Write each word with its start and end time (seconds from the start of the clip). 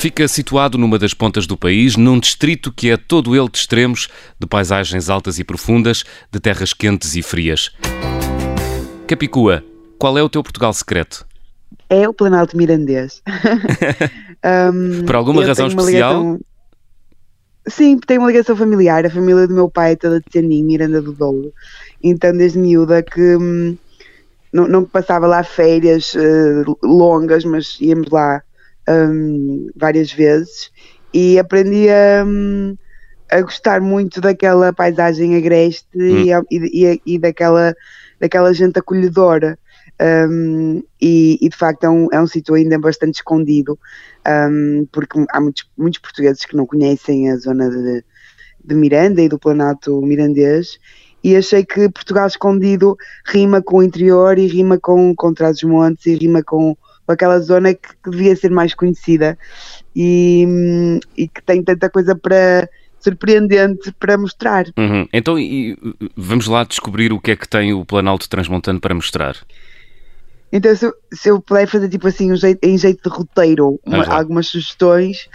Fica 0.00 0.26
situado 0.26 0.78
numa 0.78 0.98
das 0.98 1.12
pontas 1.12 1.46
do 1.46 1.58
país, 1.58 1.94
num 1.94 2.18
distrito 2.18 2.72
que 2.72 2.88
é 2.88 2.96
todo 2.96 3.36
ele 3.36 3.50
de 3.50 3.58
extremos, 3.58 4.08
de 4.38 4.46
paisagens 4.46 5.10
altas 5.10 5.38
e 5.38 5.44
profundas, 5.44 6.04
de 6.32 6.40
terras 6.40 6.72
quentes 6.72 7.16
e 7.16 7.22
frias. 7.22 7.70
Capicua, 9.06 9.62
qual 9.98 10.16
é 10.16 10.22
o 10.22 10.28
teu 10.30 10.42
Portugal 10.42 10.72
secreto? 10.72 11.26
É 11.90 12.08
o 12.08 12.14
Planalto 12.14 12.56
Mirandês. 12.56 13.22
um, 14.72 15.04
Por 15.04 15.16
alguma 15.16 15.44
razão 15.44 15.66
especial? 15.66 16.12
Ligação... 16.12 16.40
Sim, 17.68 17.98
tem 17.98 18.16
uma 18.16 18.28
ligação 18.28 18.56
familiar. 18.56 19.04
A 19.04 19.10
família 19.10 19.46
do 19.46 19.52
meu 19.52 19.68
pai 19.68 19.92
é 19.92 19.96
toda 19.96 20.18
de 20.18 20.32
Sandim, 20.32 20.64
Miranda 20.64 21.02
do 21.02 21.12
Douro. 21.12 21.52
Então, 22.02 22.34
desde 22.34 22.58
miúda 22.58 23.02
que 23.02 23.36
hum, 23.36 23.76
não, 24.50 24.66
não, 24.66 24.82
passava 24.82 25.26
lá 25.26 25.44
férias 25.44 26.14
uh, 26.14 26.78
longas, 26.82 27.44
mas 27.44 27.76
íamos 27.82 28.08
lá 28.08 28.42
um, 28.90 29.68
várias 29.76 30.12
vezes 30.12 30.70
e 31.14 31.38
aprendi 31.38 31.88
a, 31.88 32.24
um, 32.24 32.76
a, 33.30 33.40
gostar 33.42 33.80
muito 33.80 34.20
daquela 34.20 34.72
paisagem 34.72 35.36
agreste 35.36 35.86
hum. 35.96 36.44
e, 36.50 36.56
e, 36.56 37.02
e, 37.06 37.18
daquela, 37.18 37.74
daquela 38.18 38.52
gente 38.52 38.78
acolhedora. 38.78 39.58
Um, 40.02 40.82
e, 41.00 41.38
e, 41.42 41.48
de 41.50 41.56
facto 41.56 41.84
é 41.84 41.90
um, 41.90 42.08
é 42.10 42.18
um 42.18 42.26
sítio 42.26 42.54
ainda 42.54 42.78
bastante 42.78 43.16
escondido, 43.16 43.78
um, 44.26 44.86
porque 44.90 45.22
há 45.30 45.40
muitos, 45.40 45.70
muitos 45.76 46.00
portugueses 46.00 46.46
que 46.46 46.56
não 46.56 46.64
conhecem 46.64 47.30
a 47.30 47.36
zona 47.36 47.68
de, 47.68 48.02
de 48.64 48.74
Miranda 48.74 49.20
e 49.20 49.28
do 49.28 49.38
Planalto 49.38 50.00
Mirandês, 50.00 50.78
e 51.22 51.36
achei 51.36 51.66
que 51.66 51.90
Portugal 51.90 52.26
escondido 52.26 52.96
rima 53.26 53.60
com 53.60 53.78
o 53.78 53.82
interior 53.82 54.38
e 54.38 54.46
rima 54.46 54.78
com, 54.78 55.14
com 55.14 55.34
Trás-os-Montes 55.34 56.06
e 56.06 56.14
rima 56.14 56.42
com, 56.42 56.74
com 57.10 57.14
aquela 57.14 57.40
zona 57.40 57.74
que, 57.74 57.88
que, 58.02 58.10
devia 58.10 58.36
ser 58.36 58.50
mais 58.50 58.72
conhecida 58.72 59.36
e, 59.94 60.46
e 61.16 61.26
que 61.26 61.42
tem 61.42 61.62
tanta 61.62 61.90
coisa 61.90 62.14
para 62.14 62.68
surpreendente 63.00 63.92
para 63.98 64.16
mostrar. 64.16 64.66
Uhum. 64.78 65.08
Então 65.12 65.38
e, 65.38 65.76
vamos 66.16 66.46
lá 66.46 66.62
descobrir 66.62 67.12
o 67.12 67.20
que 67.20 67.32
é 67.32 67.36
que 67.36 67.48
tem 67.48 67.72
o 67.72 67.84
Planalto 67.84 68.28
Transmontano 68.28 68.80
para 68.80 68.94
mostrar. 68.94 69.36
Então, 70.52 70.74
se 70.74 70.84
eu, 70.84 70.94
se 71.12 71.28
eu 71.28 71.40
puder 71.40 71.66
fazer 71.66 71.88
tipo 71.88 72.08
assim, 72.08 72.32
um 72.32 72.36
jeito, 72.36 72.64
em 72.64 72.76
jeito 72.76 73.08
de 73.08 73.16
roteiro, 73.16 73.80
uma, 73.84 74.04
algumas 74.06 74.48
sugestões, 74.48 75.28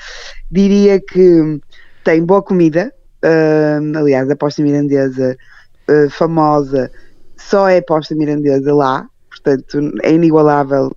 diria 0.51 0.99
que 0.99 1.59
tem 2.03 2.23
boa 2.23 2.41
comida. 2.41 2.93
Uh, 3.23 3.97
aliás, 3.97 4.29
a 4.29 4.35
posta 4.35 4.61
mirandesa 4.61 5.37
uh, 5.89 6.09
famosa 6.09 6.91
só 7.37 7.67
é 7.67 7.81
posta 7.81 8.13
mirandesa 8.13 8.73
lá, 8.73 9.07
portanto 9.29 9.91
é 10.03 10.11
inigualável 10.13 10.95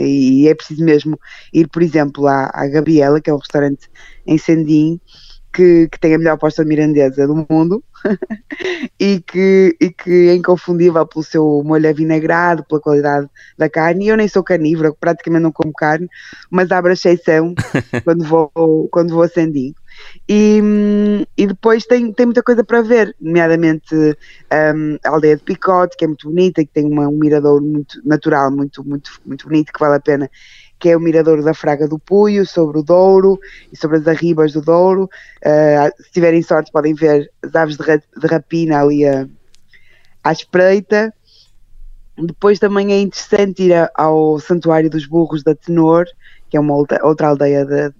e 0.00 0.48
é 0.48 0.54
preciso 0.54 0.84
mesmo 0.84 1.18
ir, 1.52 1.68
por 1.68 1.82
exemplo, 1.82 2.26
à, 2.26 2.50
à 2.52 2.66
Gabriela, 2.66 3.20
que 3.20 3.30
é 3.30 3.34
um 3.34 3.38
restaurante 3.38 3.88
em 4.26 4.38
Sandim, 4.38 5.00
que, 5.54 5.88
que 5.88 6.00
tem 6.00 6.14
a 6.14 6.18
melhor 6.18 6.36
posta 6.36 6.64
mirandesa 6.64 7.26
do 7.26 7.46
mundo 7.48 7.82
e, 8.98 9.20
que, 9.20 9.76
e 9.80 9.90
que 9.90 10.28
é 10.28 10.34
inconfundível 10.34 11.06
pelo 11.06 11.24
seu 11.24 11.62
molho 11.64 11.88
avinagrado, 11.88 12.64
pela 12.64 12.80
qualidade 12.80 13.28
da 13.56 13.70
carne. 13.70 14.06
E 14.06 14.08
eu 14.08 14.16
nem 14.16 14.26
sou 14.26 14.42
carnívora, 14.42 14.92
praticamente 14.92 15.44
não 15.44 15.52
como 15.52 15.72
carne, 15.72 16.08
mas 16.50 16.70
abro 16.72 16.90
a 16.90 16.94
exceção 16.94 17.54
quando 18.04 18.24
vou, 18.24 18.88
quando 18.90 19.14
vou 19.14 19.22
a 19.22 19.28
Sandim. 19.28 19.72
E, 20.28 20.60
e 21.36 21.46
depois 21.46 21.84
tem, 21.84 22.12
tem 22.12 22.26
muita 22.26 22.42
coisa 22.42 22.64
para 22.64 22.82
ver, 22.82 23.14
nomeadamente 23.20 23.94
um, 23.94 24.98
a 25.04 25.08
aldeia 25.10 25.36
de 25.36 25.42
Picote, 25.42 25.96
que 25.96 26.04
é 26.04 26.08
muito 26.08 26.28
bonita, 26.28 26.64
que 26.64 26.72
tem 26.72 26.86
uma, 26.86 27.08
um 27.08 27.18
mirador 27.18 27.60
muito 27.60 28.00
natural, 28.04 28.50
muito, 28.50 28.82
muito, 28.84 29.10
muito 29.24 29.46
bonito, 29.46 29.72
que 29.72 29.80
vale 29.80 29.96
a 29.96 30.00
pena 30.00 30.30
que 30.78 30.90
é 30.90 30.96
o 30.96 31.00
mirador 31.00 31.42
da 31.42 31.54
Fraga 31.54 31.88
do 31.88 31.98
Puio, 31.98 32.44
sobre 32.44 32.78
o 32.78 32.82
Douro 32.82 33.38
e 33.72 33.76
sobre 33.76 33.96
as 33.96 34.06
arribas 34.06 34.52
do 34.52 34.60
Douro. 34.60 35.04
Uh, 35.04 36.02
se 36.02 36.12
tiverem 36.12 36.42
sorte, 36.42 36.70
podem 36.70 36.92
ver 36.92 37.30
as 37.42 37.54
aves 37.54 37.78
de, 37.78 37.82
ra 37.82 37.96
de 37.96 38.26
rapina 38.26 38.82
ali 38.82 39.06
a, 39.06 39.26
à 40.22 40.32
espreita. 40.32 41.10
Depois 42.18 42.58
também 42.58 42.92
é 42.92 43.00
interessante 43.00 43.62
ir 43.62 43.90
ao 43.94 44.38
Santuário 44.38 44.90
dos 44.90 45.06
Burros 45.06 45.42
da 45.42 45.54
Tenor, 45.54 46.04
que 46.50 46.56
é 46.56 46.60
uma 46.60 46.74
outra 46.74 47.28
aldeia 47.28 47.64
de, 47.64 47.90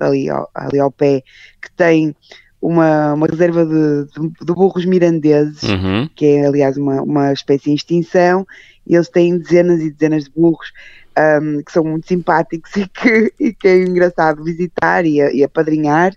ali, 0.00 0.28
ao, 0.28 0.48
ali 0.54 0.78
ao 0.78 0.90
pé, 0.90 1.22
que 1.60 1.70
tem 1.72 2.14
uma, 2.60 3.12
uma 3.12 3.26
reserva 3.26 3.64
de, 3.64 4.06
de, 4.12 4.28
de 4.44 4.52
burros 4.52 4.86
mirandeses, 4.86 5.62
uhum. 5.64 6.08
que 6.14 6.24
é 6.26 6.46
aliás 6.46 6.76
uma, 6.76 7.02
uma 7.02 7.32
espécie 7.32 7.70
em 7.70 7.74
extinção, 7.74 8.46
e 8.86 8.94
eles 8.94 9.08
têm 9.08 9.38
dezenas 9.38 9.80
e 9.80 9.90
dezenas 9.90 10.24
de 10.24 10.30
burros 10.30 10.72
um, 11.18 11.62
que 11.62 11.72
são 11.72 11.84
muito 11.84 12.06
simpáticos 12.06 12.74
e 12.76 12.88
que, 12.88 13.32
e 13.38 13.52
que 13.52 13.68
é 13.68 13.82
engraçado 13.82 14.42
visitar 14.42 15.04
e, 15.04 15.18
e 15.18 15.44
apadrinhar. 15.44 16.14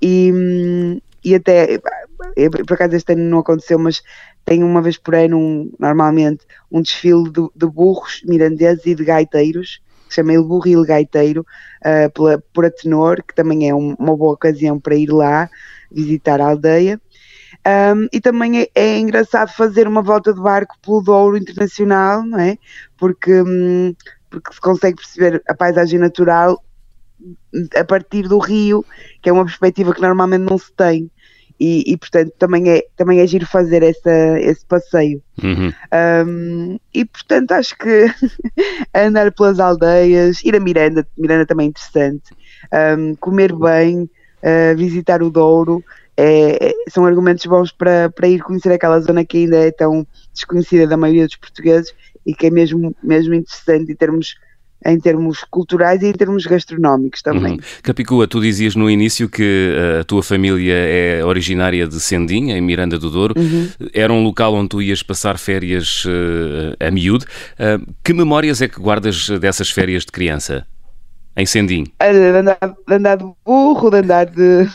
E, 0.00 1.00
e 1.22 1.34
até, 1.34 1.78
por 2.66 2.74
acaso 2.74 2.96
este 2.96 3.12
ano 3.12 3.24
não 3.24 3.40
aconteceu, 3.40 3.78
mas 3.78 4.02
tem 4.44 4.62
uma 4.62 4.80
vez 4.80 4.96
por 4.96 5.14
ano, 5.14 5.38
um, 5.38 5.72
normalmente, 5.78 6.44
um 6.72 6.80
desfile 6.80 7.30
de, 7.30 7.46
de, 7.54 7.66
burros 7.66 8.22
mirandeses 8.24 8.86
e 8.86 8.94
de 8.94 9.04
gaiteiros, 9.04 9.80
que 10.10 10.14
se 10.14 10.20
chama 10.20 10.32
Il 10.32 10.42
Burro 10.42 10.66
e 10.66 10.72
Il 10.72 10.84
Gaiteiro, 10.84 11.46
uh, 11.80 12.10
pela, 12.12 12.42
por 12.52 12.64
a 12.64 12.70
Tenor, 12.70 13.22
que 13.22 13.34
também 13.34 13.68
é 13.68 13.74
um, 13.74 13.94
uma 13.98 14.16
boa 14.16 14.32
ocasião 14.32 14.78
para 14.78 14.94
ir 14.94 15.10
lá 15.10 15.48
visitar 15.90 16.40
a 16.40 16.48
aldeia. 16.48 17.00
Um, 17.66 18.08
e 18.12 18.20
também 18.20 18.62
é, 18.62 18.68
é, 18.74 18.98
engraçado 18.98 19.52
fazer 19.52 19.86
uma 19.86 20.02
volta 20.02 20.32
de 20.32 20.40
barco 20.40 20.76
pelo 20.80 21.02
Douro 21.02 21.36
Internacional, 21.36 22.22
não 22.22 22.38
é? 22.38 22.56
Porque 22.96 23.42
hum, 23.42 23.94
porque 24.30 24.54
se 24.54 24.60
consegue 24.60 24.96
perceber 24.96 25.42
a 25.48 25.54
paisagem 25.54 25.98
natural 25.98 26.62
a 27.76 27.84
partir 27.84 28.28
do 28.28 28.38
rio, 28.38 28.84
que 29.20 29.28
é 29.28 29.32
uma 29.32 29.44
perspectiva 29.44 29.92
que 29.92 30.00
normalmente 30.00 30.48
não 30.48 30.56
se 30.56 30.72
tem. 30.72 31.10
E, 31.60 31.92
e 31.92 31.96
portanto 31.98 32.32
também 32.38 32.70
é, 32.70 32.84
também 32.96 33.20
é 33.20 33.26
giro 33.26 33.46
fazer 33.46 33.82
essa, 33.82 34.40
esse 34.40 34.64
passeio. 34.64 35.22
Uhum. 35.42 35.70
Um, 36.26 36.78
e 36.94 37.04
portanto 37.04 37.52
acho 37.52 37.76
que 37.76 38.06
andar 38.94 39.30
pelas 39.32 39.60
aldeias, 39.60 40.42
ir 40.42 40.56
a 40.56 40.60
Miranda, 40.60 41.06
Miranda 41.18 41.44
também 41.44 41.66
é 41.66 41.68
interessante, 41.68 42.34
um, 42.98 43.14
comer 43.16 43.54
bem, 43.54 44.04
uh, 44.04 44.76
visitar 44.76 45.22
o 45.22 45.30
Douro, 45.30 45.84
é, 46.16 46.68
é, 46.68 46.72
são 46.88 47.06
argumentos 47.06 47.46
bons 47.46 47.72
para, 47.72 48.10
para 48.10 48.28
ir 48.28 48.42
conhecer 48.42 48.72
aquela 48.72 49.00
zona 49.00 49.24
que 49.24 49.38
ainda 49.38 49.56
é 49.56 49.70
tão 49.70 50.06
desconhecida 50.32 50.86
da 50.86 50.96
maioria 50.96 51.26
dos 51.26 51.36
portugueses 51.36 51.94
e 52.26 52.34
que 52.34 52.46
é 52.46 52.50
mesmo, 52.50 52.94
mesmo 53.02 53.34
interessante 53.34 53.92
em 53.92 53.96
termos 53.96 54.34
em 54.84 54.98
termos 54.98 55.44
culturais 55.50 56.02
e 56.02 56.06
em 56.06 56.12
termos 56.12 56.46
gastronómicos 56.46 57.22
também. 57.22 57.52
Uhum. 57.52 57.58
Capicua, 57.82 58.26
tu 58.26 58.40
dizias 58.40 58.74
no 58.74 58.90
início 58.90 59.28
que 59.28 59.74
eh, 59.76 60.00
a 60.00 60.04
tua 60.04 60.22
família 60.22 60.74
é 60.74 61.24
originária 61.24 61.86
de 61.86 62.00
Sendinha, 62.00 62.56
em 62.56 62.60
Miranda 62.60 62.98
do 62.98 63.10
Douro. 63.10 63.34
Uhum. 63.36 63.68
Era 63.92 64.12
um 64.12 64.22
local 64.22 64.54
onde 64.54 64.70
tu 64.70 64.82
ias 64.82 65.02
passar 65.02 65.38
férias 65.38 66.04
uh, 66.06 66.86
a 66.86 66.90
miúdo. 66.90 67.26
Uh, 67.54 67.92
que 68.02 68.12
memórias 68.12 68.62
é 68.62 68.68
que 68.68 68.80
guardas 68.80 69.28
dessas 69.40 69.70
férias 69.70 70.04
de 70.04 70.12
criança? 70.12 70.66
Em 71.36 71.46
Sendim? 71.46 71.84
De 72.00 72.38
andar, 72.38 72.58
de 72.88 72.94
andar 72.94 73.16
de 73.16 73.24
burro, 73.44 73.90
de 73.90 73.98
andar 73.98 74.26
de, 74.26 74.66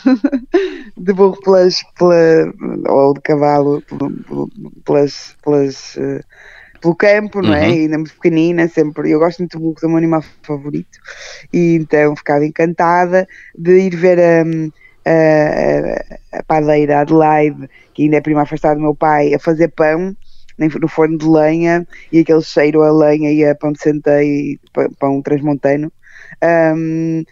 de 0.96 1.12
burro 1.12 1.38
pelas, 1.42 1.82
pela, 1.98 2.14
ou 2.88 3.14
de 3.14 3.20
cavalo 3.20 3.82
pelas, 4.84 5.36
pelas 5.44 5.96
uh, 5.96 6.24
pelo 6.86 6.94
campo, 6.94 7.42
não 7.42 7.54
é? 7.54 7.66
Uhum. 7.66 7.72
Ainda 7.72 7.98
muito 7.98 8.14
pequenina, 8.14 8.68
sempre. 8.68 9.10
Eu 9.10 9.18
gosto 9.18 9.40
muito 9.40 9.58
do 9.58 9.60
burro, 9.60 9.76
é 9.82 9.86
o 9.86 9.88
meu 9.88 9.98
animal 9.98 10.22
favorito. 10.42 10.98
E 11.52 11.74
então 11.74 12.14
ficava 12.14 12.44
encantada 12.44 13.26
de 13.56 13.78
ir 13.78 13.96
ver 13.96 14.18
a, 14.20 14.44
a, 15.04 16.38
a 16.38 16.42
padeira 16.44 17.00
Adelaide, 17.00 17.68
que 17.92 18.04
ainda 18.04 18.18
é 18.18 18.20
prima 18.20 18.42
afastada 18.42 18.76
do 18.76 18.82
meu 18.82 18.94
pai, 18.94 19.34
a 19.34 19.38
fazer 19.38 19.68
pão 19.68 20.16
no 20.58 20.88
forno 20.88 21.18
de 21.18 21.26
lenha 21.26 21.86
e 22.10 22.20
aquele 22.20 22.40
cheiro 22.40 22.82
a 22.82 22.90
lenha 22.90 23.30
e 23.30 23.44
a 23.44 23.54
pão 23.54 23.72
de 23.72 23.80
centeio, 23.80 24.58
pão 24.98 25.20
transmontano. 25.20 25.92
Um, 26.42 27.24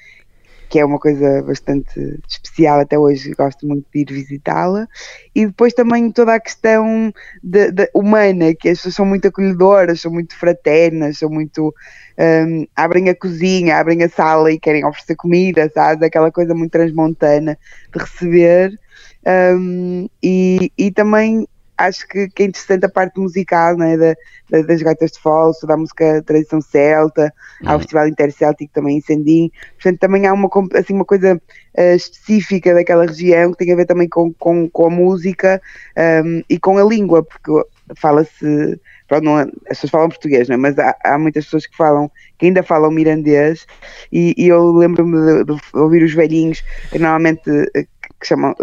que 0.75 0.81
é 0.81 0.85
uma 0.85 0.99
coisa 0.99 1.41
bastante 1.43 2.19
especial 2.29 2.81
até 2.81 2.99
hoje, 2.99 3.31
gosto 3.31 3.65
muito 3.65 3.87
de 3.95 4.01
ir 4.01 4.07
visitá-la. 4.13 4.89
E 5.33 5.47
depois 5.47 5.73
também 5.73 6.11
toda 6.11 6.35
a 6.35 6.41
questão 6.41 7.15
de, 7.41 7.71
de, 7.71 7.89
humana, 7.95 8.53
que 8.57 8.69
as 8.69 8.79
pessoas 8.79 8.97
são 8.97 9.07
muito 9.07 9.29
acolhedoras, 9.29 10.01
são 10.01 10.11
muito 10.11 10.37
fraternas, 10.37 11.19
são 11.19 11.31
muito. 11.31 11.73
Um, 12.19 12.67
abrem 12.75 13.09
a 13.09 13.15
cozinha, 13.15 13.77
abrem 13.77 14.03
a 14.03 14.09
sala 14.09 14.51
e 14.51 14.59
querem 14.59 14.85
oferecer 14.85 15.15
comida, 15.15 15.71
sabes? 15.73 16.03
Aquela 16.03 16.33
coisa 16.33 16.57
muito 16.57 16.73
transmontana 16.73 17.57
de 17.93 18.01
receber. 18.01 18.77
Um, 19.57 20.09
e, 20.21 20.73
e 20.77 20.91
também 20.91 21.47
acho 21.77 22.07
que, 22.09 22.29
que, 22.29 22.43
é 22.43 22.47
interessante 22.47 22.85
a 22.85 22.89
parte 22.89 23.19
musical, 23.19 23.77
né, 23.77 23.97
da, 23.97 24.15
da, 24.51 24.63
das 24.63 24.83
gaitas 24.83 25.13
de 25.13 25.21
falso, 25.21 25.67
da 25.67 25.77
música 25.77 26.23
tradição 26.23 26.61
celta, 26.61 27.33
uhum. 27.63 27.69
há 27.69 27.77
o 27.77 27.79
Festival 27.79 28.09
Intercéltico 28.09 28.73
também 28.73 28.99
em 28.99 29.01
Sandim, 29.01 29.51
portanto 29.75 29.99
também 29.99 30.27
há 30.27 30.33
uma, 30.33 30.49
assim, 30.75 30.95
uma 30.95 31.05
coisa 31.05 31.35
uh, 31.35 31.95
específica 31.95 32.75
daquela 32.75 33.07
região 33.07 33.53
que 33.53 33.59
tem 33.59 33.73
a 33.73 33.77
ver 33.77 33.87
também 33.87 34.09
com, 34.09 34.33
com, 34.35 34.69
com 34.69 34.87
a 34.87 34.91
música 34.91 35.61
um, 36.25 36.43
e 36.49 36.59
com 36.59 36.79
a 36.79 36.85
língua, 36.85 37.23
porque 37.23 37.51
fala-se 37.97 38.79
não, 39.23 39.37
as 39.37 39.49
pessoas 39.69 39.91
falam 39.91 40.09
português, 40.09 40.49
não 40.49 40.55
é? 40.55 40.59
mas 40.59 40.79
há, 40.79 40.97
há, 41.05 41.19
muitas 41.19 41.45
pessoas 41.45 41.67
que 41.67 41.77
falam, 41.77 42.11
que 42.39 42.47
ainda 42.47 42.63
falam 42.63 42.91
mirandês, 42.91 43.67
e, 44.11 44.35
e 44.37 44.49
eu 44.49 44.73
lembro-me 44.73 45.45
de, 45.45 45.45
de, 45.45 45.61
ouvir 45.75 46.03
os 46.03 46.15
velhinhos, 46.15 46.65
normalmente 46.93 47.51
eh, 47.75 47.87
que 48.21 48.27
chamam, 48.27 48.55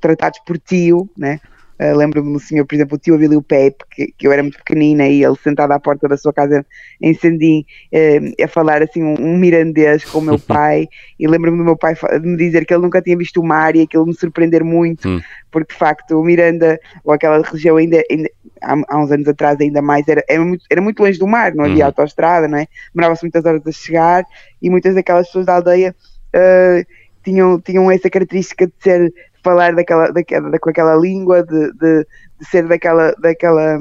tratados 0.00 0.40
por 0.44 0.58
tio, 0.58 1.08
né? 1.16 1.40
Uh, 1.78 1.94
Lembro-me 1.94 2.32
do 2.32 2.40
senhor, 2.40 2.64
por 2.64 2.74
exemplo, 2.74 2.96
o 2.96 2.98
tio 2.98 3.14
Avilio 3.14 3.42
Pepe, 3.42 3.84
que, 3.90 4.14
que, 4.16 4.26
eu 4.26 4.32
era 4.32 4.42
muito 4.42 4.56
pequenina 4.56 5.06
e 5.06 5.22
ele 5.22 5.36
sentado 5.36 5.72
à 5.72 5.78
porta 5.78 6.08
da 6.08 6.16
sua 6.16 6.32
casa 6.32 6.64
em 7.02 7.12
Sandim 7.12 7.66
uh, 7.92 8.42
a 8.42 8.48
falar 8.48 8.82
assim 8.82 9.02
um, 9.02 9.14
um, 9.20 9.36
mirandês 9.36 10.04
com 10.04 10.18
o 10.18 10.22
meu 10.22 10.38
pai. 10.40 10.88
e 11.18 11.26
lembro-me 11.28 11.58
do 11.58 11.64
meu 11.64 11.76
pai 11.76 11.94
de 11.94 12.26
me 12.26 12.36
dizer 12.36 12.64
que 12.64 12.72
ele 12.72 12.82
nunca 12.82 13.02
tinha 13.02 13.16
visto 13.16 13.40
o 13.40 13.44
mar 13.44 13.76
e 13.76 13.82
aquilo 13.82 14.06
me 14.06 14.14
surpreender 14.14 14.64
muito, 14.64 15.06
hum. 15.06 15.20
porque 15.50 15.74
de 15.74 15.78
facto 15.78 16.18
o 16.18 16.24
Miranda, 16.24 16.80
ou 17.04 17.12
aquela 17.12 17.42
região 17.42 17.76
ainda, 17.76 18.02
ainda 18.10 18.30
há, 18.62 18.74
há, 18.88 18.98
uns 18.98 19.10
anos 19.12 19.28
atrás 19.28 19.60
ainda 19.60 19.82
mais, 19.82 20.08
era, 20.08 20.24
era, 20.26 20.42
muito, 20.42 20.64
era 20.70 20.80
muito 20.80 21.02
longe 21.02 21.18
do 21.18 21.26
mar, 21.26 21.54
não 21.54 21.64
havia 21.64 21.84
hum. 21.84 21.88
autoestrada, 21.88 22.48
não 22.48 22.58
é? 22.58 22.66
Demorava-se 22.94 23.22
muitas 23.22 23.44
horas 23.44 23.66
a 23.66 23.72
chegar 23.72 24.24
e 24.62 24.70
muitas 24.70 24.94
daquelas 24.94 25.26
pessoas 25.26 25.44
da 25.44 25.56
aldeia. 25.56 25.94
Uh, 26.34 26.84
tinham, 27.26 27.60
tinham 27.60 27.90
essa 27.90 28.08
característica 28.08 28.68
de 28.68 28.72
ser 28.78 29.12
falar 29.46 29.72
daquela, 29.76 30.10
daquela, 30.10 30.58
com 30.58 30.70
aquela 30.70 30.96
língua, 30.96 31.44
de, 31.44 31.72
de, 31.74 32.06
de, 32.40 32.46
ser 32.50 32.66
daquela, 32.66 33.14
daquela, 33.20 33.78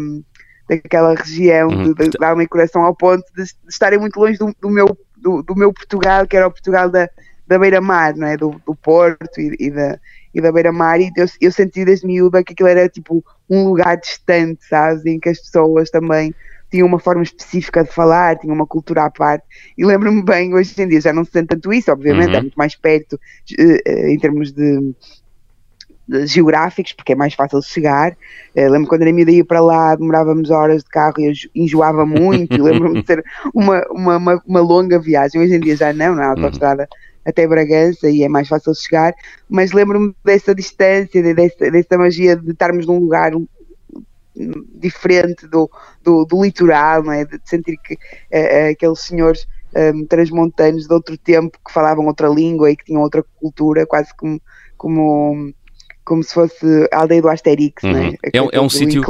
daquela 0.70 1.16
região 1.16 1.70
uhum. 1.70 1.94
de, 1.94 2.10
de, 2.10 2.24
alma 2.24 2.44
e 2.44 2.48
coração 2.48 2.84
ao 2.84 2.96
ponto 2.96 3.24
de, 3.36 3.44
de 3.44 3.52
estarem 3.68 3.98
muito 3.98 4.20
longe 4.20 4.38
do, 4.38 4.56
do 4.62 4.70
meu, 4.70 4.86
do, 5.18 5.42
do, 5.42 5.56
meu 5.56 5.74
Portugal, 5.74 6.28
que 6.28 6.38
era 6.38 6.48
o 6.48 6.52
Portugal 6.52 6.88
da, 6.88 7.10
da 7.48 7.58
beira-mar, 7.58 8.16
não 8.16 8.28
é? 8.28 8.38
Do, 8.38 8.62
do 8.64 8.76
Porto 8.76 9.42
e, 9.42 9.56
e, 9.60 9.72
da, 9.72 10.00
e 10.36 10.40
da 10.40 10.52
beira-mar, 10.52 11.02
e 11.02 11.10
eu, 11.18 11.26
eu 11.42 11.52
senti 11.52 11.84
desde 11.84 12.06
miúda 12.06 12.44
que 12.44 12.54
aquilo 12.54 12.70
era 12.70 12.88
tipo 12.88 13.26
um 13.50 13.70
lugar 13.70 13.98
distante, 13.98 14.64
sabes? 14.66 15.04
Em 15.04 15.20
que 15.20 15.30
as 15.30 15.40
pessoas 15.40 15.90
também 15.90 16.32
tinham 16.70 16.88
uma 16.88 17.00
forma 17.00 17.24
específica 17.24 17.84
de 17.84 17.92
falar, 17.92 18.38
tinham 18.38 18.56
uma 18.56 18.68
cultura 18.68 19.06
à 19.06 19.10
parte. 19.10 19.46
E 19.76 19.84
lembro-me 19.84 20.24
bem, 20.24 20.54
hoje 20.54 20.80
em 20.80 20.88
dia 20.88 21.02
já 21.02 21.14
não 21.14 21.24
se 21.24 21.32
sente 21.32 21.48
tanto 21.48 21.74
isso, 21.74 21.92
obviamente, 21.92 22.32
uhum. 22.32 22.36
é 22.36 22.42
muito 22.42 22.56
mais 22.56 22.76
perto 22.76 23.14
uh, 23.14 23.90
em 24.08 24.20
termos 24.20 24.52
de 24.52 24.94
geográficos, 26.26 26.94
porque 26.94 27.14
é 27.14 27.16
mais 27.16 27.34
fácil 27.34 27.62
chegar. 27.62 28.12
Uh, 28.56 28.70
lembro 28.70 28.88
quando 28.88 29.02
era 29.02 29.12
miúda 29.12 29.32
ia 29.32 29.46
para 29.46 29.62
lá, 29.62 29.96
demorávamos 29.96 30.50
horas 30.50 30.84
de 30.84 30.90
carro 30.90 31.16
e 31.20 31.26
eu 31.26 31.34
enjoava 31.56 32.06
muito. 32.06 32.56
lembro-me 32.62 33.02
de 33.02 33.08
ser 33.08 33.24
uma, 33.54 33.84
uma, 33.90 34.18
uma, 34.18 34.44
uma, 34.46 34.60
longa 34.62 35.00
viagem. 35.00 35.42
Hoje 35.42 35.56
em 35.56 35.60
dia 35.60 35.76
já 35.76 35.94
não, 35.94 36.16
na 36.16 36.28
autostrada 36.28 36.84
uhum. 36.84 37.22
até 37.26 37.48
Bragança 37.48 38.10
e 38.10 38.24
é 38.24 38.30
mais 38.30 38.48
fácil 38.48 38.74
chegar. 38.76 39.14
Mas 39.50 39.72
lembro-me 39.72 40.16
dessa 40.24 40.54
distância, 40.54 41.34
dessa, 41.34 41.72
dessa 41.72 41.98
magia 41.98 42.36
de 42.36 42.52
estarmos 42.52 42.86
num 42.86 43.00
lugar 43.00 43.32
diferente 44.76 45.48
do, 45.48 45.70
do, 46.04 46.26
do 46.26 46.44
litoral, 46.44 47.04
não 47.04 47.14
é? 47.14 47.26
de 47.26 47.40
sentir 47.46 47.78
que 47.78 47.94
uh, 47.94 48.72
aqueles 48.72 49.00
senhores 49.00 49.48
um, 49.76 49.80
ehm, 49.80 50.06
transmontanos 50.06 50.88
de 50.88 50.94
outro 50.94 51.18
tempo 51.18 51.58
que 51.66 51.74
falavam 51.74 52.06
outra 52.06 52.28
língua 52.28 52.70
e 52.70 52.76
que 52.76 52.86
tinham 52.86 53.02
outra 53.02 53.24
cultura, 53.40 53.86
quase 53.86 54.16
como, 54.16 54.42
como 54.78 55.54
como 56.06 56.24
se 56.24 56.34
fosse 56.34 56.88
a 56.94 57.00
aldeia 57.00 57.22
do 57.22 57.30
Asterix, 57.30 57.84
uhum. 57.84 57.92
né? 57.92 58.14
é, 58.24 58.38
é 58.38 58.62
um 58.62 58.70
sítio 58.70 59.04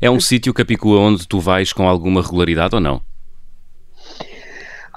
É 0.00 0.08
um 0.08 0.20
sítio 0.20 0.54
Capicua 0.54 1.00
onde 1.00 1.26
tu 1.26 1.40
vais 1.40 1.72
com 1.72 1.86
alguma 1.86 2.22
regularidade 2.22 2.74
ou 2.74 2.80
não? 2.80 3.02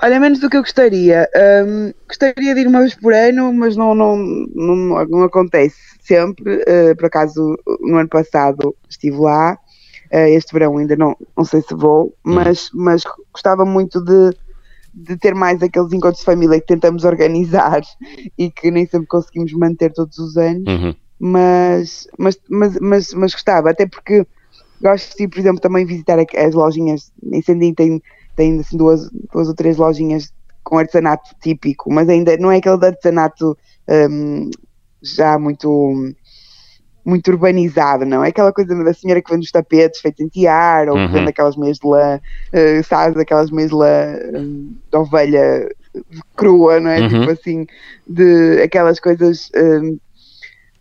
Olha, 0.01 0.19
menos 0.19 0.39
do 0.39 0.49
que 0.49 0.57
eu 0.57 0.61
gostaria. 0.61 1.29
Um, 1.65 1.93
gostaria 2.07 2.53
de 2.53 2.59
ir 2.59 2.67
uma 2.67 2.81
vez 2.81 2.93
por 2.93 3.13
ano, 3.13 3.53
mas 3.53 3.77
não, 3.77 3.95
não, 3.95 4.17
não, 4.17 5.05
não 5.05 5.23
acontece 5.23 5.77
sempre. 6.01 6.57
Uh, 6.57 6.95
por 6.97 7.05
acaso, 7.05 7.57
no 7.79 7.97
ano 7.97 8.09
passado 8.09 8.75
estive 8.89 9.17
lá. 9.17 9.57
Uh, 10.13 10.27
este 10.27 10.51
verão 10.53 10.77
ainda 10.77 10.95
não, 10.95 11.15
não 11.35 11.45
sei 11.45 11.61
se 11.61 11.73
vou, 11.73 12.13
uhum. 12.25 12.33
mas, 12.35 12.69
mas 12.73 13.03
gostava 13.31 13.65
muito 13.65 14.03
de, 14.03 14.35
de 14.93 15.17
ter 15.17 15.33
mais 15.33 15.63
aqueles 15.63 15.93
encontros 15.93 16.19
de 16.19 16.25
família 16.25 16.59
que 16.59 16.67
tentamos 16.67 17.05
organizar 17.05 17.81
e 18.37 18.51
que 18.51 18.69
nem 18.69 18.85
sempre 18.85 19.07
conseguimos 19.07 19.53
manter 19.53 19.93
todos 19.93 20.17
os 20.19 20.37
anos. 20.37 20.67
Uhum 20.67 20.95
mas, 21.25 22.05
mas, 22.19 22.37
mas, 22.49 22.77
mas, 22.81 23.13
mas 23.13 23.31
gostava, 23.31 23.69
até 23.69 23.85
porque 23.87 24.27
gosto 24.81 25.15
de, 25.17 25.25
por 25.25 25.39
exemplo, 25.39 25.61
também 25.61 25.85
visitar 25.85 26.17
as 26.19 26.53
lojinhas, 26.53 27.13
em 27.23 27.41
Sandim 27.41 27.73
tem, 27.73 28.03
tem 28.35 28.59
assim, 28.59 28.75
duas, 28.75 29.09
duas 29.31 29.47
ou 29.47 29.55
três 29.55 29.77
lojinhas 29.77 30.33
com 30.65 30.77
artesanato 30.77 31.33
típico, 31.41 31.89
mas 31.93 32.09
ainda 32.09 32.35
não 32.35 32.51
é 32.51 32.57
aquele 32.57 32.85
artesanato 32.85 33.57
um, 34.11 34.49
já 35.01 35.39
muito 35.39 36.13
muito 37.05 37.31
urbanizado, 37.31 38.05
não 38.05 38.21
é 38.21 38.27
aquela 38.27 38.51
coisa 38.51 38.75
da 38.83 38.93
senhora 38.93 39.21
que 39.21 39.31
vende 39.31 39.45
os 39.45 39.51
tapetes 39.51 40.01
feitos 40.01 40.19
em 40.19 40.27
tiar, 40.27 40.89
ou 40.89 40.97
uhum. 40.97 41.07
que 41.07 41.13
vende 41.13 41.29
aquelas 41.29 41.55
meias 41.55 41.77
de 41.77 41.87
lã, 41.87 42.17
uh, 42.17 42.83
sabes, 42.83 43.17
aquelas 43.17 43.49
meias 43.49 43.71
de 43.71 43.77
lã 43.77 44.17
um, 44.35 44.75
de 44.91 44.97
ovelha 44.97 45.69
crua, 46.35 46.81
não 46.81 46.89
é? 46.89 46.99
Uhum. 46.99 47.07
Tipo 47.07 47.31
assim, 47.31 47.67
de 48.07 48.61
aquelas 48.61 48.99
coisas 48.99 49.49
um, 49.55 49.97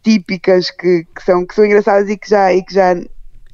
típicas 0.02 0.70
que, 0.70 1.06
que, 1.14 1.22
são, 1.24 1.46
que 1.46 1.54
são 1.54 1.64
engraçadas 1.64 2.08
e 2.08 2.16
que 2.16 2.28
já, 2.28 2.52
e 2.52 2.62
que 2.62 2.74
já 2.74 2.94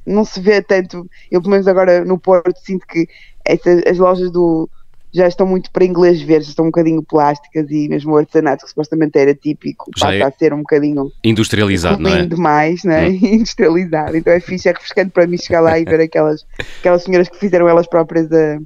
não 0.05 0.25
se 0.25 0.39
vê 0.39 0.61
tanto. 0.61 1.09
Eu, 1.31 1.41
pelo 1.41 1.51
menos 1.51 1.67
agora 1.67 2.03
no 2.03 2.17
Porto, 2.17 2.57
sinto 2.63 2.85
que 2.87 3.07
essas, 3.45 3.83
as 3.85 3.97
lojas 3.97 4.31
do 4.31 4.69
já 5.11 5.27
estão 5.27 5.47
muito 5.47 5.71
para 5.71 5.85
inglês 5.85 6.21
ver, 6.21 6.43
já 6.43 6.49
estão 6.49 6.65
um 6.65 6.69
bocadinho 6.69 7.01
plásticas 7.01 7.65
e 7.71 7.89
mesmo 7.89 8.13
o 8.13 8.17
artesanato, 8.17 8.63
que 8.63 8.69
supostamente 8.69 9.17
era 9.17 9.33
típico, 9.33 9.89
já 9.97 10.05
passa 10.05 10.17
é 10.17 10.23
a 10.23 10.31
ser 10.31 10.53
um 10.53 10.59
bocadinho 10.59 11.11
industrializado, 11.23 12.01
não 12.01 12.13
é? 12.13 12.25
demais, 12.25 12.83
não 12.83 12.93
é? 12.93 13.09
Hum. 13.09 13.19
industrializado. 13.33 14.15
Então 14.15 14.31
é 14.31 14.39
fixe, 14.39 14.69
é 14.69 14.71
refrescante 14.71 15.11
para 15.11 15.25
mim 15.25 15.37
chegar 15.37 15.61
lá 15.61 15.79
e 15.79 15.83
ver 15.83 16.01
aquelas, 16.01 16.45
aquelas 16.79 17.03
senhoras 17.03 17.27
que 17.27 17.39
fizeram 17.39 17.67
elas 17.67 17.87
próprias 17.87 18.31
a, 18.31 18.59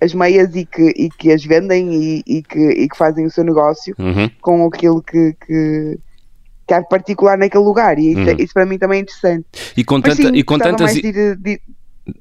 as 0.00 0.14
meias 0.14 0.54
e 0.54 0.64
que, 0.64 0.94
e 0.96 1.08
que 1.10 1.32
as 1.32 1.44
vendem 1.44 1.92
e, 1.92 2.22
e, 2.26 2.42
que, 2.42 2.60
e 2.60 2.88
que 2.88 2.96
fazem 2.96 3.26
o 3.26 3.30
seu 3.30 3.42
negócio 3.42 3.94
uhum. 3.98 4.30
com 4.40 4.66
aquilo 4.66 5.02
que, 5.02 5.34
que 5.44 5.98
que 6.68 6.88
particular 6.88 7.38
naquele 7.38 7.64
lugar 7.64 7.98
e 7.98 8.12
isso, 8.12 8.20
uhum. 8.20 8.36
isso, 8.38 8.54
para 8.54 8.66
mim 8.66 8.78
também 8.78 8.98
é 8.98 9.02
interessante. 9.02 9.46
E 9.76 9.82
com, 9.82 10.00
tanta, 10.00 10.16
sim, 10.16 10.34
e 10.34 10.44
com 10.44 10.58
tantas. 10.58 10.92
De 10.92 11.06
ir, 11.06 11.36
de, 11.36 11.60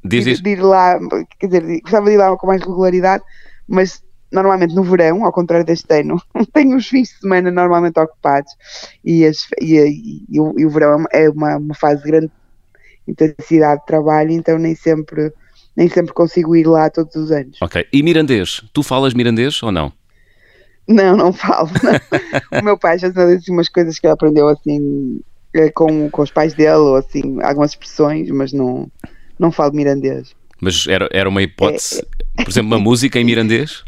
de, 0.03 0.41
de 0.41 0.49
ir 0.49 0.61
lá, 0.61 0.97
quer 1.39 1.47
dizer, 1.47 1.81
gostava 1.81 2.05
de 2.05 2.13
ir 2.13 2.17
lá 2.17 2.35
com 2.37 2.47
mais 2.47 2.61
regularidade, 2.61 3.23
mas 3.67 4.01
normalmente 4.31 4.73
no 4.73 4.83
verão, 4.83 5.25
ao 5.25 5.31
contrário 5.31 5.65
deste 5.65 5.93
ano, 5.93 6.21
tenho 6.53 6.77
os 6.77 6.87
fins 6.87 7.09
de 7.09 7.19
semana 7.19 7.51
normalmente 7.51 7.99
ocupados 7.99 8.51
e, 9.03 9.25
as, 9.25 9.47
e, 9.61 9.75
e, 9.75 10.25
e, 10.29 10.39
o, 10.39 10.51
o, 10.51 10.69
verão 10.69 11.05
é 11.11 11.29
uma, 11.29 11.57
uma, 11.57 11.75
fase 11.75 12.03
de 12.03 12.07
grande 12.11 12.31
intensidade 13.07 13.81
de 13.81 13.85
trabalho, 13.85 14.31
então 14.31 14.57
nem 14.57 14.75
sempre, 14.75 15.31
nem 15.75 15.89
sempre 15.89 16.13
consigo 16.13 16.55
ir 16.55 16.67
lá 16.67 16.89
todos 16.89 17.15
os 17.15 17.31
anos. 17.31 17.57
Ok. 17.61 17.85
E 17.91 18.03
mirandês? 18.03 18.61
Tu 18.73 18.83
falas 18.83 19.13
mirandês 19.13 19.61
ou 19.63 19.71
não? 19.71 19.91
Não, 20.87 21.17
não 21.17 21.33
falo. 21.33 21.69
Não. 21.83 22.59
o 22.59 22.63
meu 22.63 22.77
pai 22.77 22.97
já 22.97 23.09
disse 23.09 23.19
assim, 23.19 23.51
umas 23.51 23.69
coisas 23.69 23.99
que 23.99 24.07
ele 24.07 24.13
aprendeu 24.13 24.47
assim 24.47 25.19
eh, 25.53 25.69
com, 25.71 26.09
com 26.09 26.21
os 26.21 26.31
pais 26.31 26.53
dele, 26.53 26.77
ou 26.77 26.95
assim, 26.95 27.41
algumas 27.41 27.71
expressões, 27.71 28.29
mas 28.29 28.53
não, 28.53 28.89
não 29.37 29.51
falo 29.51 29.73
mirandês. 29.73 30.35
Mas 30.61 30.87
era, 30.87 31.09
era 31.11 31.29
uma 31.29 31.41
hipótese, 31.41 32.05
é, 32.37 32.43
por 32.43 32.49
exemplo, 32.49 32.67
uma 32.67 32.79
música 32.79 33.19
em 33.19 33.23
mirandês? 33.23 33.83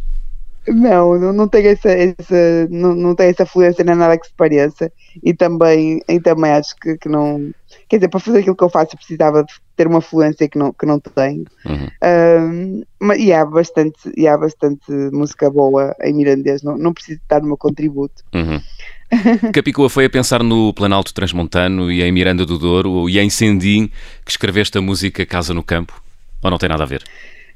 Não, 0.68 1.18
não, 1.18 1.34
não 1.34 1.48
tenho 1.48 1.70
essa, 1.70 1.90
essa 1.90 2.68
não, 2.70 2.94
não 2.94 3.16
tenho 3.16 3.32
essa 3.32 3.46
fluência 3.46 3.84
nem 3.84 3.96
nada 3.96 4.18
que 4.18 4.28
se 4.28 4.34
pareça 4.36 4.92
e 5.24 5.34
também, 5.34 6.02
e 6.08 6.20
também 6.20 6.52
acho 6.52 6.76
que, 6.76 6.98
que 6.98 7.10
não 7.10 7.52
quer 7.90 7.98
dizer, 7.98 8.10
para 8.10 8.20
fazer 8.20 8.40
aquilo 8.40 8.56
que 8.56 8.64
eu 8.64 8.70
faço 8.70 8.94
eu 8.94 8.98
precisava 8.98 9.44
de 9.44 9.54
ter 9.76 9.88
uma 9.88 10.00
fluência 10.00 10.48
que 10.48 10.58
não, 10.58 10.72
que 10.72 10.86
não 10.86 11.00
tenho 11.00 11.46
uhum. 11.66 11.88
um, 12.04 12.84
mas, 13.00 13.20
e 13.20 13.34
há 13.34 13.46
bastante 13.46 14.12
e 14.16 14.28
há 14.28 14.38
bastante 14.38 14.92
música 15.12 15.50
boa 15.50 15.96
em 16.02 16.14
mirandês, 16.14 16.62
não, 16.62 16.78
não 16.78 16.94
preciso 16.94 17.20
dar 17.28 17.42
o 17.42 17.46
meu 17.46 17.58
contributo 17.58 18.24
uhum. 18.34 18.62
Capicua 19.52 19.90
foi 19.90 20.06
a 20.06 20.10
pensar 20.10 20.44
no 20.44 20.74
Planalto 20.74 21.14
Transmontano 21.14 21.92
e 21.92 22.04
em 22.04 22.12
Miranda 22.12 22.46
do 22.46 22.60
Douro 22.60 23.10
e 23.10 23.18
em 23.20 23.30
Sendim 23.30 23.92
que 24.24 24.32
escreveste 24.32 24.78
a 24.78 24.82
música 24.82 25.26
Casa 25.26 25.54
no 25.54 25.64
Campo? 25.64 26.00
Ou 26.44 26.52
não 26.52 26.58
tem 26.58 26.70
nada 26.70 26.84
a 26.84 26.86
ver? 26.86 27.04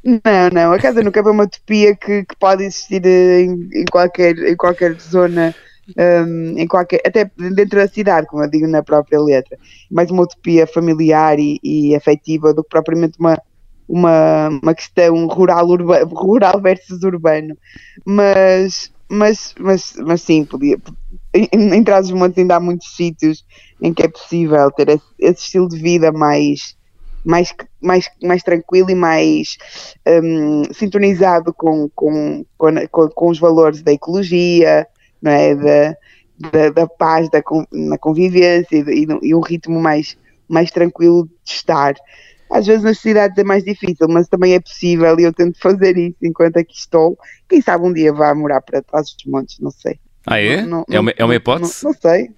Não, 0.04 0.50
não. 0.52 0.74
A 0.74 0.80
Casa 0.80 1.02
no 1.02 1.12
Campo 1.12 1.30
é 1.30 1.32
uma 1.32 1.44
utopia 1.44 1.96
que, 1.96 2.26
que 2.26 2.36
pode 2.38 2.64
existir 2.64 3.06
em, 3.06 3.70
em, 3.74 3.86
qualquer, 3.90 4.38
em 4.38 4.56
qualquer 4.56 4.96
zona, 5.00 5.56
um, 5.98 6.58
em 6.58 6.68
qualquer, 6.68 7.02
até 7.06 7.30
dentro 7.36 7.80
da 7.80 7.88
cidade, 7.88 8.28
como 8.28 8.44
eu 8.44 8.50
digo 8.50 8.68
na 8.68 8.84
própria 8.84 9.20
letra. 9.20 9.58
Mais 9.92 10.10
uma 10.10 10.24
utopia 10.24 10.66
familiar 10.66 11.40
e, 11.40 11.60
e 11.64 11.96
afetiva 11.96 12.54
do 12.54 12.64
que 12.64 12.70
propriamente 12.70 13.20
uma, 13.20 13.38
uma, 13.88 14.50
uma 14.62 14.74
questão 14.74 15.28
rural, 15.28 15.68
urba, 15.68 16.04
rural 16.06 16.62
versus 16.62 17.04
urbano. 17.04 17.58
Mas, 18.06 18.92
mas, 19.10 19.54
mas, 19.60 19.94
mas 19.98 20.22
sim, 20.22 20.46
podia. 20.46 20.78
Em, 21.34 21.48
em 21.52 21.84
Trás-os-Montes 21.84 22.38
ainda 22.38 22.56
há 22.56 22.60
muitos 22.60 22.96
sítios 22.96 23.46
em 23.82 23.94
que 23.94 24.04
é 24.04 24.08
possível 24.08 24.72
ter 24.72 24.90
esse, 24.90 25.06
esse 25.20 25.42
estilo 25.42 25.68
de 25.68 25.78
vida 25.78 26.12
mais 26.12 26.76
mais, 27.26 27.56
mais, 27.82 28.10
mais 28.22 28.44
tranquilo 28.44 28.92
e 28.92 28.96
mais 28.96 29.58
um, 30.06 30.64
sintonizado 30.74 31.54
com, 31.54 31.90
com, 31.96 32.46
com, 32.58 33.10
com, 33.10 33.30
os 33.30 33.40
valores 33.40 33.82
da 33.82 33.94
ecologia, 33.94 34.86
não 35.24 35.32
é? 35.32 35.56
da, 35.56 35.98
da, 36.52 36.70
da 36.70 36.88
paz 36.88 37.30
da, 37.30 37.42
na 37.72 37.98
convivência 37.98 38.76
e, 38.76 39.08
e, 39.22 39.34
um 39.34 39.40
ritmo 39.40 39.80
mais, 39.80 40.18
mais 40.48 40.70
tranquilo 40.70 41.26
de 41.44 41.52
estar. 41.52 41.96
às 42.52 42.68
vezes 42.68 42.84
nas 42.84 43.00
cidades 43.00 43.38
é 43.38 43.44
mais 43.44 43.64
difícil, 43.64 44.08
mas 44.10 44.28
também 44.28 44.54
é 44.54 44.60
possível 44.60 45.18
e 45.20 45.24
eu 45.24 45.34
tento 45.34 45.58
fazer 45.60 45.98
isso 45.98 46.18
enquanto 46.22 46.58
aqui 46.58 46.76
estou. 46.76 47.18
Quem 47.48 47.62
sabe 47.62 47.86
um 47.86 47.94
dia 47.94 48.12
vá 48.12 48.36
morar 48.36 48.62
para 48.62 48.82
trás 48.82 49.14
dos 49.14 49.26
montes, 49.26 49.60
não 49.60 49.72
sei. 49.72 49.98
Ah, 50.26 50.40
é? 50.40 50.62
Não, 50.62 50.86
não, 50.88 50.96
é, 50.96 51.00
uma, 51.00 51.14
é 51.18 51.26
uma 51.26 51.36
hipótese? 51.36 51.84
Não, 51.84 51.92
não 51.92 52.00
sei. 52.00 52.30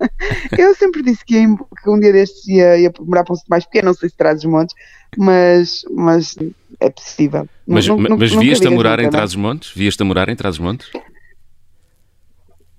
Eu 0.58 0.74
sempre 0.74 1.02
disse 1.02 1.24
que, 1.24 1.34
ia, 1.34 1.46
que, 1.82 1.90
um 1.90 2.00
dia 2.00 2.12
destes 2.12 2.46
ia, 2.48 2.78
ia 2.78 2.92
morar 3.00 3.22
para 3.22 3.34
um 3.34 3.36
sítio 3.36 3.50
mais 3.50 3.64
pequeno, 3.64 3.86
não 3.86 3.94
sei 3.94 4.08
se 4.08 4.16
traz 4.16 4.38
os 4.38 4.44
montes, 4.44 4.74
mas, 5.16 5.82
mas 5.90 6.36
é 6.80 6.88
possível. 6.88 7.46
Mas, 7.66 7.86
mas 7.86 8.32
vias-te 8.32 8.66
a 8.66 8.70
morar 8.70 8.98
em 8.98 9.10
trás 9.10 9.30
os 9.30 9.36
montes? 9.36 9.72
Vias-te 9.74 10.02
a 10.02 10.04
morar 10.06 10.28
em 10.28 10.36
trás 10.36 10.56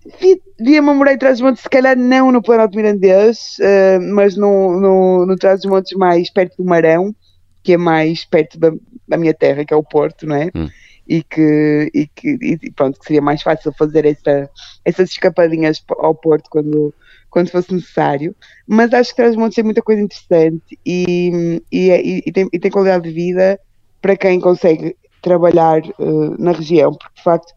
montes? 0.06 0.42
Via-me 0.60 0.90
a 0.90 0.94
morar 0.94 1.14
em 1.14 1.18
trás 1.18 1.36
os 1.36 1.42
montes, 1.42 1.64
se 1.64 1.70
calhar 1.70 1.98
não 1.98 2.32
no 2.32 2.42
Planalto 2.42 2.76
Mirandês, 2.76 3.58
uh, 3.60 4.02
mas 4.14 4.36
no, 4.36 4.80
no, 4.80 5.26
no 5.26 5.36
trás 5.36 5.60
os 5.60 5.70
montes 5.70 5.98
mais 5.98 6.30
perto 6.30 6.58
do 6.58 6.66
Marão, 6.66 7.16
que 7.64 7.74
é 7.74 7.78
mais 7.78 8.26
perto 8.26 8.60
da, 8.60 8.72
da 9.08 9.18
minha 9.18 9.34
terra, 9.34 9.66
que 9.66 9.74
é 9.74 9.78
o 9.78 9.84
Porto, 9.84 10.26
não 10.26 10.36
é? 10.36 10.50
Hum 10.56 10.70
e 11.12 11.24
que, 11.24 11.92
e 11.94 12.08
que 12.08 12.38
e 12.42 12.72
pronto, 12.72 12.98
que 12.98 13.06
seria 13.06 13.22
mais 13.22 13.42
fácil 13.42 13.74
fazer 13.74 14.06
essa, 14.06 14.50
essas 14.86 15.10
escapadinhas 15.10 15.84
ao 16.00 16.16
Porto 16.16 16.50
quando, 16.50 16.94
quando 17.30 17.50
fosse 17.50 17.74
necessário. 17.74 18.34
Mas 18.66 18.94
acho 18.94 19.10
que 19.10 19.18
Trás-Montes 19.18 19.56
tem 19.56 19.64
muita 19.66 19.82
coisa 19.82 20.02
interessante 20.02 20.80
e, 20.86 21.62
e, 21.70 22.24
e, 22.26 22.32
tem, 22.32 22.48
e 22.52 22.58
tem 22.58 22.72
qualidade 22.72 23.04
de 23.04 23.14
vida 23.14 23.60
para 24.02 24.16
quem 24.16 24.40
consegue 24.40 24.96
trabalhar 25.22 25.82
uh, 26.00 26.42
na 26.42 26.54
região, 26.54 26.94
porque 26.94 27.16
de 27.18 27.24
facto 27.24 27.54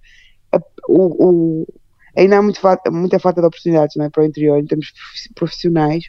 a, 0.51 0.59
o, 0.89 1.63
o, 1.63 1.67
ainda 2.17 2.39
há 2.39 2.43
muito, 2.43 2.61
muita 2.91 3.19
falta 3.19 3.41
de 3.41 3.47
oportunidades 3.47 3.97
não 3.97 4.05
é, 4.05 4.11
para 4.11 4.23
o 4.23 4.27
interior 4.27 4.59
em 4.59 4.67
termos 4.67 4.93
profissionais. 5.35 6.05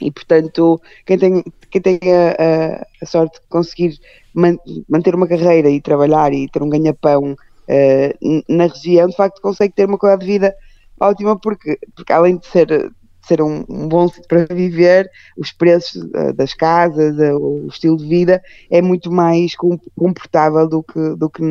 E 0.00 0.10
portanto 0.10 0.80
quem 1.06 1.18
tem, 1.18 1.44
quem 1.70 1.80
tem 1.80 1.98
a, 2.12 2.30
a, 2.30 2.86
a 3.02 3.06
sorte 3.06 3.40
de 3.40 3.46
conseguir 3.48 3.98
man, 4.34 4.56
manter 4.88 5.14
uma 5.14 5.26
carreira 5.26 5.70
e 5.70 5.80
trabalhar 5.80 6.32
e 6.32 6.48
ter 6.48 6.62
um 6.62 6.68
ganha-pão 6.68 7.32
uh, 7.32 8.44
na 8.48 8.66
região, 8.66 9.08
de 9.08 9.16
facto 9.16 9.40
consegue 9.40 9.74
ter 9.74 9.86
uma 9.86 9.96
qualidade 9.96 10.26
de 10.26 10.32
vida 10.32 10.54
ótima 11.00 11.38
porque, 11.38 11.78
porque 11.94 12.12
além 12.12 12.36
de 12.36 12.46
ser, 12.46 12.92
ser 13.26 13.42
um, 13.42 13.64
um, 13.68 13.88
bom 13.88 14.08
sítio 14.08 14.28
para 14.28 14.54
viver, 14.54 15.10
os 15.36 15.52
preços 15.52 16.02
uh, 16.02 16.32
das 16.34 16.54
casas, 16.54 17.16
uh, 17.18 17.36
o 17.36 17.68
estilo 17.68 17.96
de 17.96 18.06
vida 18.06 18.42
é 18.70 18.80
muito 18.80 19.10
mais 19.10 19.54
confortável 19.96 20.68
do 20.68 20.82
que, 20.82 21.14
do 21.16 21.28
que, 21.28 21.42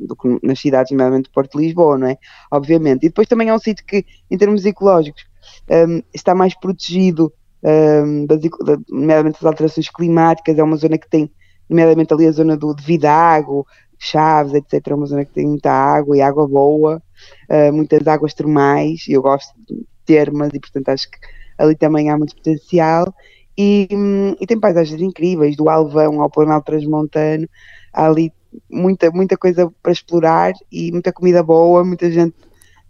do 0.00 0.16
que 0.16 0.46
nas 0.46 0.60
cidades, 0.60 0.90
nomeadamente 0.90 1.30
Porto 1.30 1.58
de 1.58 1.64
Lisboa, 1.64 1.98
não 1.98 2.08
é? 2.08 2.18
Obviamente. 2.50 3.04
E 3.04 3.08
depois 3.08 3.28
também 3.28 3.48
é 3.48 3.54
um 3.54 3.58
sítio 3.58 3.84
que, 3.84 4.04
em 4.30 4.36
termos 4.36 4.64
ecológicos, 4.64 5.26
um, 5.70 6.02
está 6.12 6.34
mais 6.34 6.58
protegido 6.58 7.32
um, 7.62 8.26
das, 8.26 8.40
nomeadamente 8.88 9.40
das 9.40 9.44
alterações 9.44 9.90
climáticas, 9.90 10.58
é 10.58 10.62
uma 10.62 10.76
zona 10.76 10.98
que 10.98 11.08
tem 11.08 11.30
nomeadamente 11.68 12.12
ali 12.12 12.26
a 12.26 12.32
zona 12.32 12.56
do, 12.56 12.74
de 12.74 12.82
Vidago, 12.82 13.66
Chaves, 13.98 14.54
etc. 14.54 14.88
É 14.88 14.94
uma 14.94 15.06
zona 15.06 15.24
que 15.24 15.32
tem 15.32 15.46
muita 15.46 15.70
água 15.70 16.16
e 16.16 16.20
água 16.20 16.46
boa, 16.46 17.02
uh, 17.50 17.72
muitas 17.72 18.06
águas 18.06 18.32
termais, 18.32 19.04
eu 19.08 19.20
gosto 19.20 19.52
de 19.66 19.84
termas 20.08 20.48
e 20.54 20.58
portanto 20.58 20.88
acho 20.88 21.10
que 21.10 21.18
ali 21.58 21.76
também 21.76 22.10
há 22.10 22.16
muito 22.16 22.34
potencial. 22.34 23.14
E, 23.56 23.88
hum, 23.92 24.34
e 24.40 24.46
tem 24.46 24.58
paisagens 24.58 25.02
incríveis, 25.02 25.56
do 25.56 25.68
Alvão 25.68 26.22
ao 26.22 26.30
Planalto 26.30 26.66
Transmontano, 26.66 27.48
há 27.92 28.06
ali 28.06 28.32
muita, 28.70 29.10
muita 29.10 29.36
coisa 29.36 29.70
para 29.82 29.92
explorar 29.92 30.52
e 30.70 30.92
muita 30.92 31.12
comida 31.12 31.42
boa, 31.42 31.84
muita 31.84 32.10
gente 32.10 32.36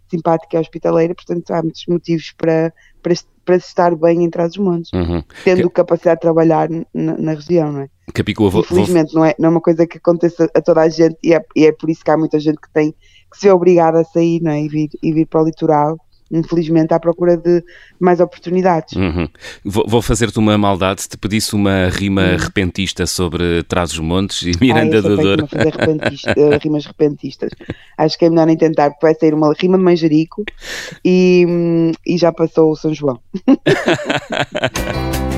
simpática 0.09 0.57
e 0.57 0.59
hospitaleira, 0.59 1.13
portanto 1.13 1.51
há 1.51 1.61
muitos 1.61 1.85
motivos 1.87 2.31
para, 2.37 2.71
para, 3.01 3.13
para 3.43 3.55
estar 3.55 3.95
bem 3.95 4.23
em 4.23 4.29
trás 4.29 4.51
dos 4.51 4.63
montes, 4.63 4.91
uhum. 4.93 5.23
tendo 5.43 5.69
que... 5.69 5.75
capacidade 5.75 6.17
de 6.17 6.21
trabalhar 6.21 6.69
na, 6.69 7.17
na 7.17 7.33
região, 7.33 7.71
não 7.71 7.81
é? 7.81 7.89
Capicua, 8.13 8.49
vou, 8.49 8.61
Infelizmente 8.61 9.13
vou... 9.13 9.21
não, 9.21 9.25
é, 9.25 9.35
não 9.39 9.47
é 9.47 9.51
uma 9.51 9.61
coisa 9.61 9.85
que 9.85 9.97
aconteça 9.97 10.49
a 10.55 10.61
toda 10.61 10.81
a 10.81 10.89
gente 10.89 11.17
e 11.23 11.33
é, 11.33 11.43
e 11.55 11.65
é 11.65 11.71
por 11.71 11.89
isso 11.89 12.03
que 12.03 12.11
há 12.11 12.17
muita 12.17 12.39
gente 12.39 12.59
que 12.59 12.71
tem 12.71 12.91
que 13.31 13.39
ser 13.39 13.51
obrigada 13.51 13.99
a 14.01 14.03
sair 14.03 14.41
não 14.41 14.51
é? 14.51 14.61
e, 14.61 14.67
vir, 14.67 14.89
e 15.01 15.13
vir 15.13 15.25
para 15.25 15.41
o 15.41 15.45
litoral 15.45 15.97
infelizmente, 16.31 16.93
à 16.93 16.99
procura 16.99 17.35
de 17.37 17.63
mais 17.99 18.19
oportunidades. 18.19 18.95
Uhum. 18.95 19.27
Vou, 19.63 20.01
fazer-te 20.01 20.37
uma 20.37 20.57
maldade 20.57 21.01
se 21.01 21.09
te 21.09 21.17
pedisse 21.17 21.55
uma 21.55 21.89
rima 21.89 22.23
uhum. 22.23 22.37
repentista 22.37 23.05
sobre 23.07 23.63
Trás-os-Montes 23.63 24.43
e 24.43 24.51
Miranda 24.59 25.01
do 25.01 25.17
Douro. 25.17 25.47
fazer 25.47 25.75
repentista, 25.75 26.35
uh, 26.37 26.57
rimas 26.61 26.85
repentistas. 26.85 27.51
Acho 27.97 28.17
que 28.17 28.25
é 28.25 28.29
melhor 28.29 28.45
nem 28.45 28.57
tentar, 28.57 28.91
porque 28.91 29.05
vai 29.05 29.15
sair 29.15 29.33
uma 29.33 29.53
rima 29.53 29.77
de 29.77 29.83
manjerico 29.83 30.43
e, 31.03 31.91
e 32.05 32.17
já 32.17 32.31
passou 32.31 32.71
o 32.71 32.75
São 32.75 32.93
João. 32.93 33.19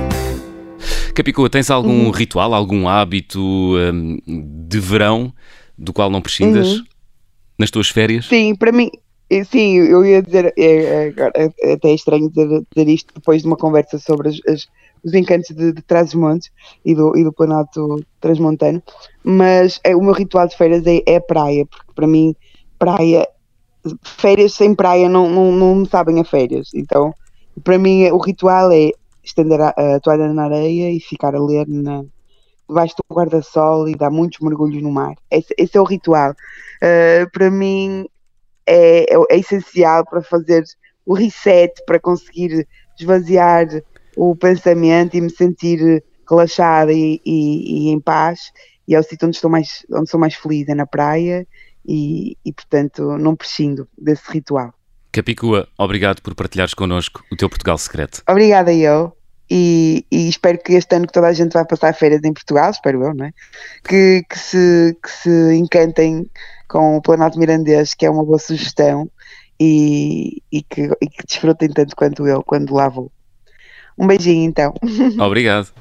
Capicua, 1.14 1.50
tens 1.50 1.70
algum 1.70 2.06
uhum. 2.06 2.12
ritual, 2.12 2.54
algum 2.54 2.88
hábito 2.88 3.40
um, 3.40 4.18
de 4.68 4.80
verão 4.80 5.34
do 5.78 5.92
qual 5.92 6.10
não 6.10 6.22
prescindas 6.22 6.74
uhum. 6.74 6.84
nas 7.60 7.70
tuas 7.70 7.90
férias? 7.90 8.26
Sim, 8.26 8.56
para 8.56 8.72
mim, 8.72 8.90
sim, 9.46 9.78
eu 9.78 10.06
ia 10.06 10.22
dizer, 10.22 10.54
é, 10.58 10.66
é, 10.66 11.14
é, 11.62 11.74
até 11.74 11.94
estranho 11.94 12.30
dizer, 12.30 12.66
dizer, 12.76 12.92
isto 12.92 13.14
depois 13.14 13.42
de 13.42 13.48
uma 13.48 13.56
conversa 13.56 13.98
sobre 13.98 14.30
as, 14.30 14.40
as, 14.48 14.68
os 15.04 15.14
encantos 15.14 15.56
de, 15.56 15.72
de 15.72 15.82
Trás-os-Montes 15.82 16.52
e 16.84 16.94
do, 16.94 17.16
e 17.18 17.24
do 17.24 17.32
Planalto 17.32 18.04
Transmontano, 18.20 18.84
mas 19.24 19.80
é, 19.84 19.96
o 19.96 20.02
meu 20.02 20.14
ritual 20.14 20.48
de 20.48 20.58
férias 20.58 20.86
é, 20.86 21.02
é 21.06 21.16
a 21.16 21.22
praia, 21.22 21.66
porque 21.66 21.94
para 21.96 22.08
mim, 22.08 22.36
praia, 22.78 23.26
férias 24.04 24.54
sem 24.54 24.76
praia 24.76 25.08
não, 25.08 25.30
não, 25.30 25.52
não 25.52 25.76
me 25.76 25.88
sabem 25.88 26.20
a 26.20 26.26
férias, 26.26 26.74
então 26.74 27.14
para 27.64 27.78
mim 27.78 28.10
o 28.12 28.18
ritual 28.18 28.72
é 28.72 28.92
estender 29.24 29.62
a, 29.62 29.70
a 29.70 30.00
toalha 30.00 30.34
na 30.34 30.46
areia 30.46 30.92
e 30.92 31.00
ficar 31.00 31.36
a 31.36 31.40
ler 31.40 31.68
na, 31.68 32.04
debaixo 32.68 32.96
do 32.98 33.16
guarda-sol 33.16 33.88
e 33.88 33.96
dar 33.96 34.10
muitos 34.10 34.40
mergulhos 34.40 34.82
no 34.82 34.92
mar. 34.92 35.14
Esse, 35.30 35.54
esse 35.58 35.78
é 35.78 35.82
o 35.82 35.86
ritual. 35.86 36.32
Uh, 36.32 37.30
para 37.32 37.52
mim 37.52 38.06
é, 38.06 38.11
é, 38.72 39.06
é, 39.14 39.38
essencial 39.38 40.06
para 40.06 40.22
fazer 40.22 40.64
o 41.06 41.14
reset, 41.14 41.74
para 41.86 42.00
conseguir 42.00 42.68
esvaziar 43.00 43.68
o 44.16 44.36
pensamento 44.36 45.16
e 45.16 45.22
me 45.22 45.30
sentir 45.30 46.04
relaxada 46.30 46.94
e, 46.94 47.20
e, 47.26 47.88
e 47.88 47.90
em 47.90 48.00
paz. 48.00 48.52
E 48.88 48.96
é 48.96 49.00
o 49.00 49.04
sítio 49.04 49.28
onde 49.28 49.36
estou 49.36 49.50
mais, 49.50 49.86
onde 49.92 50.10
sou 50.10 50.20
mais 50.20 50.36
feliz, 50.36 50.68
é 50.70 50.76
na 50.76 50.86
praia 50.86 51.46
e, 51.86 52.38
e 52.46 52.54
portanto 52.54 53.18
não 53.18 53.36
prescindo 53.36 53.88
desse 53.98 54.32
ritual. 54.32 54.74
Capicua, 55.12 55.68
obrigado 55.78 56.22
por 56.22 56.34
partilhares 56.34 56.74
connosco 56.74 57.22
o 57.30 57.36
teu 57.36 57.50
Portugal 57.50 57.78
secreto. 57.78 58.24
Obrigada 58.30 58.74
eu. 58.74 59.16
E, 59.54 60.06
e, 60.10 60.30
espero 60.30 60.58
que 60.60 60.76
este 60.76 60.96
ano 60.96 61.06
que 61.06 61.12
toda 61.12 61.28
a 61.28 61.34
gente 61.34 61.52
vai 61.52 61.66
passar 61.66 61.94
férias 61.94 62.24
em 62.24 62.32
Portugal, 62.32 62.72
espero 62.72 63.04
eu, 63.04 63.14
não 63.14 63.26
é? 63.26 63.34
Que, 63.84 64.24
que, 64.30 64.40
se, 64.40 64.98
que 65.04 65.12
se 65.12 65.56
encantem 65.56 66.26
com 66.70 66.96
o 66.96 67.02
Planalto 67.02 67.38
Mirandês, 67.38 67.94
que 67.94 68.06
é 68.06 68.10
uma 68.10 68.24
boa 68.24 68.40
sugestão, 68.40 69.12
e, 69.60 70.42
e, 70.50 70.64
que, 70.64 70.84
e 71.02 71.06
que 71.06 71.26
desfrutem 71.28 71.68
tanto 71.68 71.98
quanto 71.98 72.26
eu 72.26 72.42
quando 72.42 72.74
lá 72.74 72.88
vou. 72.88 73.12
Um 73.98 74.08
beijinho 74.08 74.46
então. 74.46 74.74
Obrigado. 75.20 75.81